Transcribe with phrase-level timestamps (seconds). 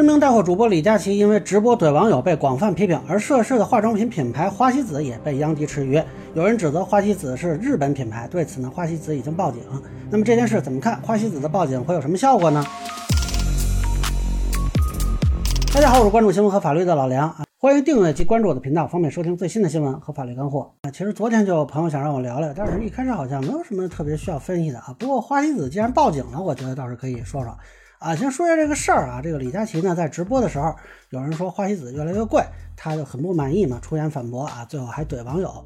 [0.00, 6.02] 知名带货主播李佳琦因为直播怼网友被广泛批评，而涉事的化妆品品牌花西子也被殃及池鱼。
[6.32, 9.60] 有人指责花西子是日本品牌，对此呢，花西子已经报警。
[10.10, 10.98] 那么这件事怎么看？
[11.02, 12.64] 花西子的报警会有什么效果呢？
[15.74, 20.90] 大家好，我是关注新闻和法律的老梁啊，欢迎订阅及关注我的频道，方便收听最新的新闻和法律干货啊。
[20.90, 24.96] 其实昨天就有朋友想让我聊聊，但是一开始好像没有什么特别需要分析的啊。
[24.98, 27.54] 不过花西子既然报警了，我觉得倒是可以说说。
[28.00, 29.20] 啊，先说一下这个事儿啊。
[29.22, 30.74] 这个李佳琦呢，在直播的时候，
[31.10, 32.42] 有人说花西子越来越贵，
[32.74, 35.62] 他就很不满意嘛，出言反驳啊，最后还怼网友。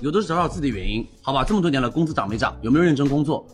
[0.00, 1.44] 有的是找找自己的原因，好吧？
[1.44, 2.56] 这么多年了，工资涨没涨？
[2.62, 3.46] 有没有认真工作？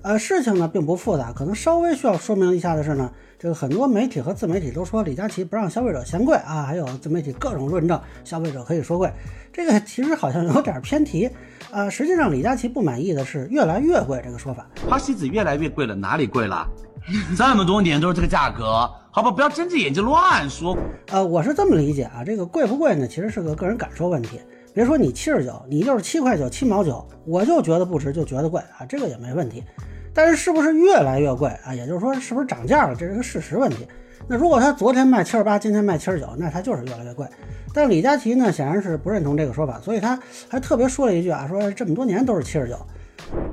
[0.00, 9.12] 呃，事情呢并不复杂，可能稍微需要说明一下的是呢，这个很多媒体和自媒体都说李佳琦不让消费者嫌贵啊，还有自媒体各种论证消费者可以说贵，
[9.52, 11.28] 这个其实好像有点偏题。
[11.70, 14.66] 呃，实际上李佳琦不满意的是越来越贵这个说法。
[14.88, 16.66] 花西子越来越贵了，哪里贵了？
[17.36, 18.64] 这么多年都是这个价格，
[19.12, 20.76] 好吧，不要睁着眼睛乱说。
[21.12, 24.40] 呃，我是这么理解啊，这个贵不贵呢，其实是个个人感受问题。
[24.74, 29.62] 别说你七十九，你就是七块九、七毛九，我就觉得不值，就觉得贵啊，这个也没问题。
[30.12, 31.72] 但是是不是越来越贵啊？
[31.72, 32.96] 也就是说，是不是涨价了？
[32.96, 33.86] 这是个事实问题。
[34.26, 37.24] 那如果他昨天卖七十八，今天卖七十九，那他就是越来越贵。
[37.72, 42.76] 但李佳琦呢，显然是不认同这个说法，所以他还特别说了一句啊，说这么多年都是七十九。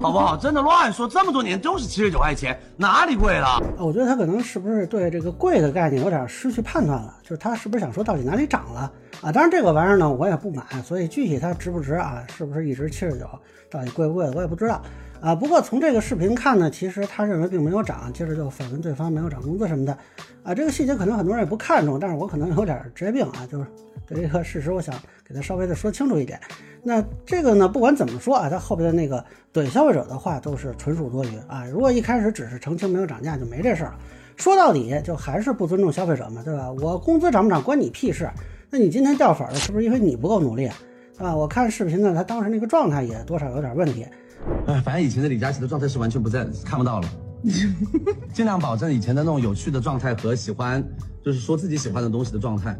[0.03, 0.35] 好不好？
[0.37, 3.57] 真的乱说，这么多年都是七十九块钱，哪里贵了？
[3.79, 7.15] 我觉得他可能是不是对这个贵的概念有点失去判断了？
[7.23, 9.31] 就是他是不是想说到底哪里涨了啊？
[9.31, 12.21] 当然这个玩意儿呢，我也不买，所以具体它值不值啊？
[12.35, 13.25] 是不是一直七十九？
[13.71, 14.81] 到底贵不贵的我也不知道
[15.23, 15.33] 啊。
[15.33, 19.97] 不过从这个视频看呢，其实他认为并没有涨，接着就反问对方没有涨工资什么的
[20.43, 20.53] 啊。
[20.53, 23.65] 这个细节可能很多人也不看重，但是我可能有点职业病啊，就是
[24.05, 24.93] 对这个事实，我想
[25.25, 26.39] 给他稍微的说清楚一点。
[26.83, 31.65] 那这个呢，不管怎么说啊，他后边的那个怼消费者的话都是纯属多余啊。
[31.65, 33.99] 如果一开始只是澄清没有涨价，就没这事儿了。
[34.35, 36.69] 说到底就还是不尊重消费者嘛，对吧？
[36.71, 38.29] 我工资涨不涨关你屁事？
[38.69, 40.69] 那你今天掉粉了，是不是因为你不够努力
[41.17, 41.33] 啊？
[41.33, 44.05] 我看视频呢，他当时那个状态也多少有点问题。
[44.67, 47.09] 哎，反正以前的李佳琦的状态是完全不在，看不到了。
[48.33, 50.83] 尽量保证以前的那种有趣的状态和喜欢，
[51.23, 52.77] 就是说自己喜欢的东西的状态，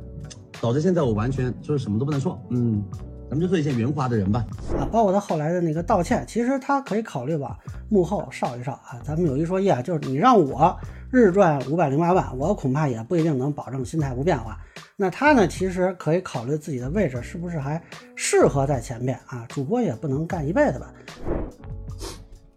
[0.62, 2.42] 导致现在我完全就是什么都不能说。
[2.50, 2.84] 嗯。
[3.30, 4.46] 咱们就做一些圆滑的人吧，
[4.78, 7.58] 啊，包括他后来的那个道歉，其实他可以考虑吧
[7.90, 9.02] 幕后少一少啊。
[9.04, 10.78] 咱们有一说一啊，就是你让我
[11.10, 14.60] 日赚五百零八万，我恐怕也不一定能保证心态不变化。
[15.04, 17.84] 那他呢，其实可以考虑自己的位置是不是还
[18.16, 19.46] 适合在前面啊？
[19.50, 20.94] 主播也不能干一辈子吧。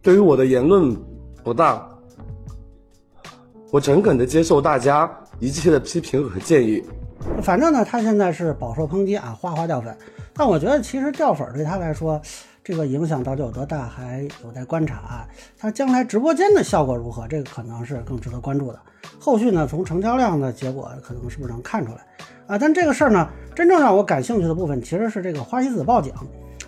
[0.00, 0.96] 对于我的言论
[1.42, 1.90] 不当，
[3.72, 6.84] 我诚恳的接受大家一切的批评和建议。
[7.42, 9.98] 反正呢，他现在是饱受抨击啊，哗哗掉粉。
[10.32, 12.22] 但我觉得，其实掉粉对他来说，
[12.66, 15.28] 这个影响到底有多大，还有待观察啊。
[15.56, 18.80] 它将来直播间的效果如何，这个可能是更值得关注的。
[19.20, 21.98] 后续呢，从成交量的结果，可能是不是能看出来
[22.48, 22.58] 啊？
[22.58, 26.12] 但这个事儿呢，真正让我感兴趣的部分，其实是这个花西子报警。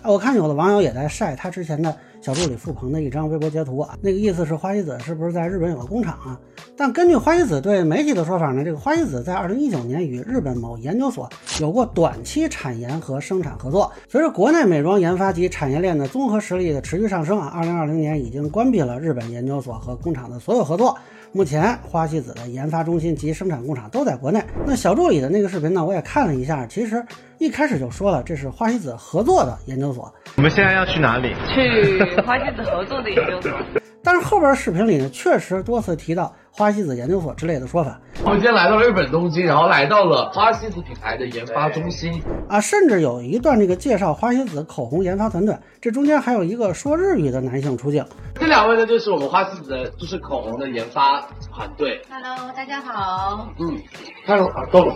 [0.01, 6.39] 啊，我看有的网友也在晒他之前的小助理付鹏的一张微博截图啊，那个意思是花西子是不是在日本有个工厂啊？
[6.75, 11.29] 但根据花西子对媒体的说法呢，这个花西子在二零一九年与日本某研究所
[11.61, 13.89] 有过短期产研和生产合作。
[14.09, 20.97] 随着国内美妆研发及产业链的综合实力的持续上升啊，二零二零年已经关闭了日本研究所和工厂的所有合作。
[21.31, 24.43] 目前花西子的研发中心及生产工厂都在国内。
[24.65, 27.05] 那小助理的那个视频呢，我也看了一下，其实
[27.39, 30.13] 一开始就说了，这是花西子合作的研究所。
[30.35, 31.33] 我们现在要去哪里？
[31.47, 33.51] 去花西子合作的研究所。
[34.03, 36.33] 但是后边视频里呢，确实多次提到。
[36.51, 37.97] 花西子研究所之类的说法。
[38.21, 48.03] 我们今天来到了日本东京，然后来到了花西子品牌的研发中心啊，甚至有一段这个介绍花西子口红研发团队，这中间还有一个说日语的男性出镜。
[48.35, 51.21] 这两位呢，就是我们花西子的，就是口红的研发
[51.53, 52.01] 团队。
[52.09, 53.47] Hello，大家好。
[53.59, 53.77] 嗯
[54.25, 54.95] ，Hello，啊，够了，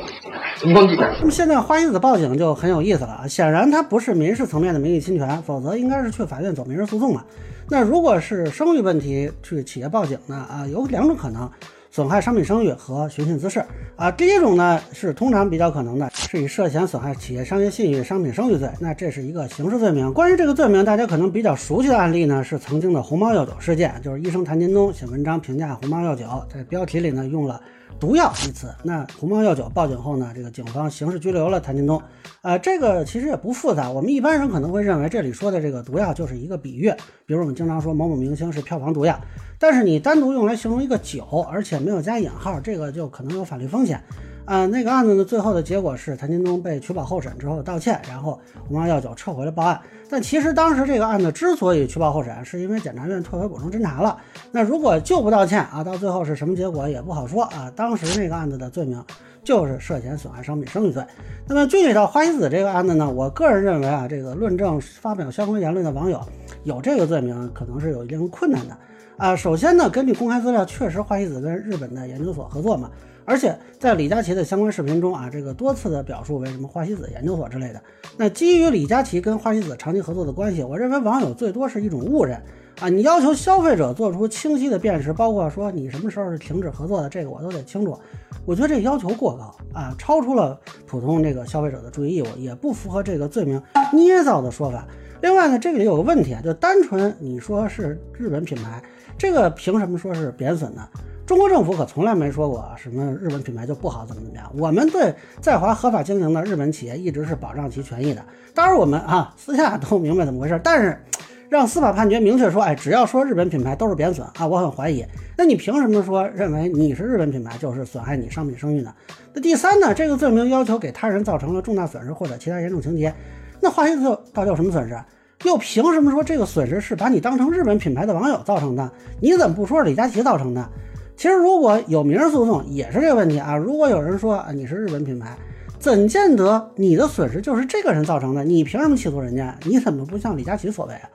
[0.65, 7.23] 那么现在花西子报警就很有意思了啊，显然它不是民事层面的名誉侵权，否则应该是去法院走民事诉讼嘛。
[7.69, 10.35] 那如果是生育问题去企业报警呢？
[10.35, 11.49] 啊，有两种可能。
[11.93, 13.63] 损害商品声誉和寻衅滋事
[13.95, 20.11] 啊，第一种呢是通常比较可能的，是以涉嫌损害企业商业信誉、商品声誉罪，那这是一个刑事罪名。
[20.11, 27.61] 关于这个罪名，大家可能比较熟悉的案例呢是曾经的红猫药酒事件，就是医生谭金东写文章评价红猫药酒，在标题里呢用了。
[27.99, 30.31] 毒药一词，那红猫药酒报警后呢？
[30.35, 32.01] 这个警方刑事拘留了谭金东。
[32.41, 33.89] 呃，这个其实也不复杂。
[33.89, 36.91] 我们一般人可能会认为这里说的这个毒药就是一个比喻，
[37.25, 39.17] 比如我们经常说某某明星是票房毒药。
[39.63, 43.97] 但是你单独用来形容一个酒，而且没有加引号，这个就可能有法律风险。
[44.43, 48.37] 啊，那个案子呢，最后的结果是谭金东被取保候审之后道歉，然后
[48.67, 49.79] 鸿茅药酒撤回了报案。
[50.09, 54.17] 但其实当时这个案子之所以取保候审，是因为检察院退回补充侦查了。
[54.51, 57.71] 那如果就不道歉啊，到最后是什么结果也不好说啊。
[57.73, 59.01] 当时那个案子的罪名
[59.45, 61.01] 就是涉嫌损害商品声誉罪。
[61.47, 66.19] 那么具体到花西子这个案子呢，我个人认为啊，这个论证发表相关言论的网友
[66.65, 68.77] 有这个罪名，可能是有一定困难的
[69.17, 69.35] 啊。
[69.35, 72.89] 首先呢，根据公开资料，确实花西子跟日本的研究所合作嘛。
[73.25, 77.81] 而且在李佳琦的相关视频中啊，这个多次的表述为什么花西子研究所之类的。
[78.17, 82.37] 那基于李佳琦跟花西子长期合作的关系，我认为网友最多是一种误认
[82.81, 82.89] 啊。
[82.89, 87.97] 你要求消费者做出清晰的辨识，包括说你什么时候是停止合作的，这个我都得清楚。
[88.45, 93.61] 我觉得这要求过高啊，超出了普通这个消费者的注意义务，也不符合这个罪名
[93.93, 94.85] 捏造的说法。
[95.21, 98.83] 另外呢，这个里有个问题啊，就单纯你说是日本品牌，
[99.17, 100.87] 这个凭什么说是贬损呢？
[101.25, 104.51] 中国政府可从来没说过什么日本品牌就不好怎么怎么样。
[104.57, 108.21] 我们对在华合法经营的日本企业一直是保障其权益的。
[108.53, 110.59] 当然，我们啊私下都明白怎么回事。
[110.61, 111.01] 但是，
[111.47, 115.05] 让司法判决明确说，哎，只要说日本品牌都是贬损啊，我很怀疑。
[115.37, 118.93] 那你凭什么说认为你是日本品牌就是损害你商品声誉呢？
[119.33, 119.93] 那第三呢？
[119.93, 123.13] 这个罪名要求给他人造成了重大损失或者其他严重情节。
[123.61, 124.99] 那华西子到底有什么损失？
[125.43, 128.91] 又凭什么说这个损失是把你当成日本品牌的网友造成的？
[129.19, 130.69] 你怎么不说是李佳琦造成的？
[131.15, 133.55] 其实如果有民事诉讼也是这个问题啊。
[133.55, 135.37] 如果有人说啊你是日本品牌，
[135.79, 138.43] 怎见得你的损失就是这个人造成的？
[138.43, 139.55] 你凭什么起诉人家？
[139.63, 141.09] 你怎么不向李佳琦索赔啊？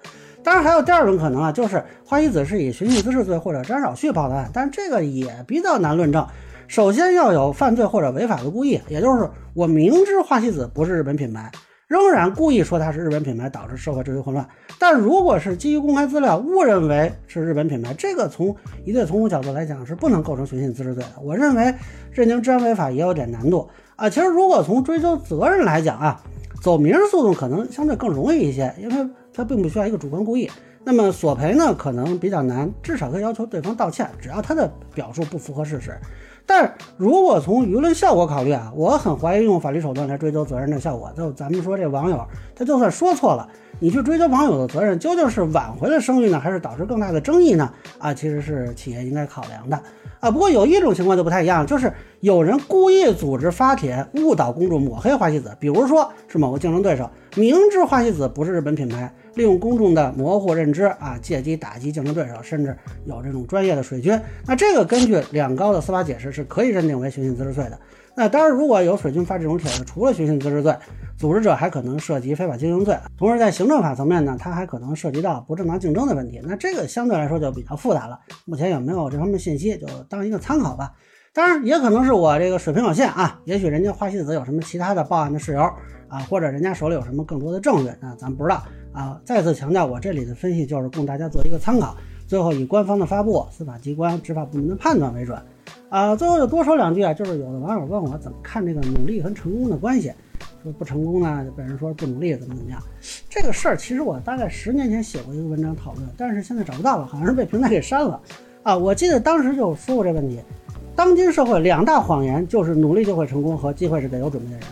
[0.45, 6.27] 当然还有第二种可能啊，就是花西子是以寻衅滋事罪或者沾扰序报的案，但这个也比较难论证。
[6.69, 11.51] 首先要有犯罪或者违法的故意，也就是我明知花西子不是日本品牌。
[11.89, 14.47] 仍然故意说它是日本品牌，导致社会秩序混乱。
[14.79, 18.55] 但如果是基于公开资料误认为是日本品牌，这个从
[18.85, 21.23] 一对从无角度来讲是不能构成寻衅滋事罪的。
[21.23, 21.75] 我认为
[22.13, 24.07] 认定治安违法也有点难度啊。
[24.11, 26.23] 其实如果从追究责任来讲啊，
[26.61, 30.51] 走民事诉讼可能相对更容易一些，因为它并不需要一个主观故意。
[30.85, 35.99] 那么索赔呢，可能比较难，至少可以要求对方道歉，只要他的表述不符合事实。
[36.51, 41.13] 但如果从舆论效果考虑啊，我很怀疑用法律手段来追究责任的效果。
[41.15, 43.47] 就咱们说这网友，他就算说错了，
[43.79, 47.71] 你去追究网友的责任，究竟是挽回了声誉呢，还是导致更大的争议呢？
[47.99, 49.79] 啊，其实是企业应该考量的
[50.21, 50.31] 啊。
[50.31, 59.13] 不过有一种情况就不太一样，就是有人故意组织发帖误导公众，抹黑花西子，比如说是某个竞争对手，明知花西子不是日本品牌。
[59.35, 64.19] 利用公众的模糊认知啊，借机打击竞争对手，甚至有这种专业的水军。
[64.47, 67.79] 那这个根据两高的司法解释是可以认定为寻衅滋事罪的。
[68.15, 70.75] 那当然，如果有水军发这种帖子，除了寻衅滋事罪，
[71.17, 72.99] 组织者还可能涉及非法经营罪。
[73.17, 76.41] 同时，在行政法层面呢，它还可能涉及到不正当竞争的问题。
[76.43, 78.19] 那这个相对来说就比较复杂了。
[78.45, 80.93] 目前有没有这方面信息，就当一个参考吧。
[81.39, 83.41] 当然，也可能是我这个水平有限啊。
[83.45, 85.61] 也许人家花西子有什么其他的报案的事由
[86.09, 88.61] 啊，或者人家手里有什么更多的证据，那咱不知道。
[88.93, 91.97] 啊，再次强调，我这里的分析就是供大家做一个参考，
[92.27, 95.41] 最后以官方的发布、司法机关、执法部门的判断为准。
[95.91, 100.13] 啊，最后就多说两句啊，就是有的网友问我怎么看这个努力和成功的关系，
[100.65, 102.83] 说不成功呢，就被人说不努力怎么怎么样。
[103.31, 108.21] 这个事儿其实我大概十年前写过一个文章讨论，但是现在找不到了，好像是被平台给删了。
[108.65, 110.41] 啊，我记得当时就说过这问题，
[110.99, 114.67] 当今社会两大谎言就是努力就会成功和机会是给有准备的人。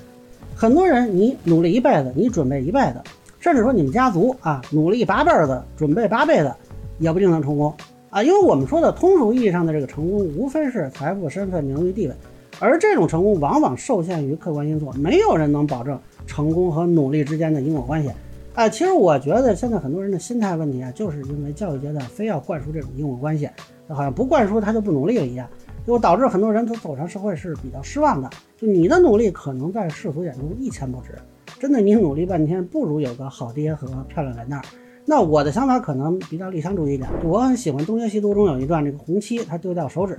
[0.56, 2.96] 很多人你努力一辈子，你准备一辈子。
[3.38, 6.52] 甚至说你们家族啊，努力八辈子，准备八辈子，
[6.98, 7.72] 也不一定能成功
[8.10, 8.24] 啊。
[8.24, 12.14] 因为我们说的通俗意义上的这个成功，无非是财富、身份、名誉、地位，
[12.58, 18.10] 而这种成功往往受限于客观因素，没有人能保证成功和努力之间的因果关系
[18.54, 18.68] 啊。
[18.68, 23.48] 其实我觉得现在很多人的心态问题啊，就是因为教育阶段非要灌输这种因果关系，
[23.86, 25.46] 好像不灌输他就不努力了一样，
[25.86, 28.28] 就导致很多人他走上社会是比较失望的。
[28.56, 31.16] 就你的努力可能在世俗眼中一钱不值。
[31.60, 34.64] 真的，你努力半天，不如有个好爹和漂亮在那儿。
[35.06, 40.16] 那我的想法可能比较理想主义一点，我很喜欢《东邪西毒》中有一段，这个红七他丢掉手指，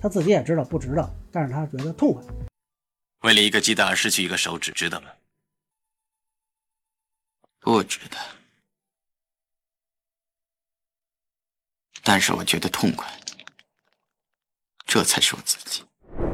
[0.00, 2.22] 他自己也知道不值得，但是他觉得痛快。
[3.20, 5.08] 为了一个鸡蛋而失去一个手指，值得吗？
[7.60, 8.16] 不值得。
[12.02, 13.06] 但是我觉得痛快，
[14.92, 15.82] 这才是我自己。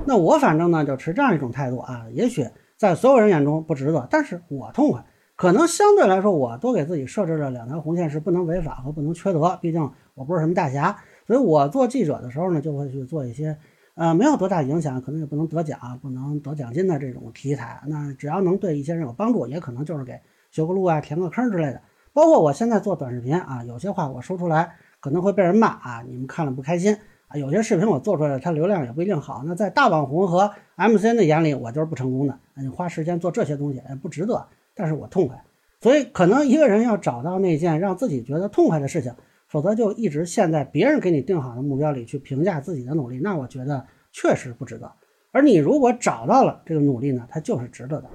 [0.05, 2.45] 那我反正呢，就持这样一种态度啊，也许。
[2.77, 5.05] 在所有人眼中不值得，但是我痛快。
[5.37, 9.57] 可能相对来说，我多给自己设置了两条红线，是不能违法和不能缺德。
[9.63, 13.57] 毕竟我不是什么大侠，所以我做记者的时候呢，就会去做一些，
[13.95, 17.81] 呃，没有多大影响，可能也不能得奖、不能得奖金的这种题材。
[17.87, 21.81] 那只要能对一些人有帮助，也可能就是给修个路啊、填个坑之类的。
[22.13, 26.97] 包括我现在做短视频啊，有些话我说出来可能会被人骂啊，你们看了不开心
[27.29, 29.43] 啊，有些视频我做出来，它流量也不一定好。
[29.47, 32.39] 那在大网红和 MCN 的眼里，我就是不成功的。
[32.55, 34.49] 你花时间做这些东西，哎，不值得。
[34.75, 35.45] 但是我痛快。
[35.81, 39.15] 所以，可能一个人要找到那件让自己觉得痛快的事情，
[39.47, 44.91] 否则就一直陷在别人给你定好的目标里去评价自己的努力，那我觉得确实不值得。
[45.31, 48.09] 而你如果找到了这个努力呢，它就是值得的。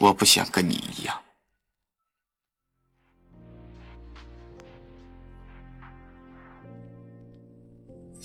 [0.00, 1.14] 我不想跟你一样。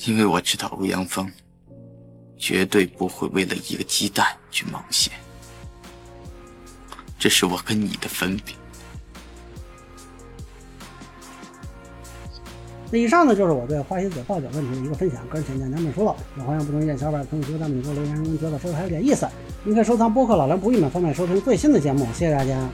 [0.06, 1.32] 因为我知道欧阳锋
[2.38, 5.14] 绝对不会为了一个鸡蛋去冒险，
[7.18, 8.54] 这是我跟你的分别。
[12.92, 19.28] 那以上呢，就是我对花西子报警问题的一个分享，个人浅见难免疏漏，有欢迎不同意见小伙伴评论区弹幕里给我留言，觉得说的还有点意思，
[19.64, 22.06] 您可以收藏播客老梁不郁闷，方便收听最新的节目。
[22.14, 22.70] 谢谢大家。